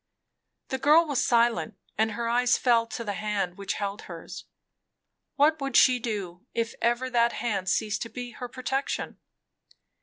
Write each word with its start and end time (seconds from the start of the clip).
The 0.69 0.79
girl 0.79 1.05
was 1.05 1.23
silent, 1.23 1.75
and 1.95 2.13
her 2.13 2.27
eyes 2.27 2.57
fell 2.57 2.87
to 2.87 3.03
the 3.03 3.13
hand 3.13 3.55
which 3.55 3.73
held 3.75 4.01
hers. 4.09 4.45
What 5.35 5.61
would 5.61 5.77
she 5.77 5.99
do, 5.99 6.43
if 6.55 6.73
ever 6.81 7.07
that 7.11 7.33
hand 7.33 7.69
ceased 7.69 8.01
to 8.01 8.09
be 8.09 8.31
her 8.31 8.47
protection? 8.49 9.19